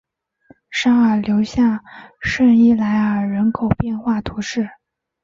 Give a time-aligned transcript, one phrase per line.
[0.71, 1.83] 沙尔留下
[2.19, 4.67] 圣伊莱尔人口变化图示